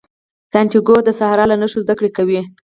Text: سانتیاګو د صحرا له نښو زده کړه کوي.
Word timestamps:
سانتیاګو 0.51 0.95
د 1.03 1.09
صحرا 1.19 1.45
له 1.49 1.55
نښو 1.61 1.79
زده 1.85 1.93
کړه 1.99 2.09
کوي. 2.17 2.41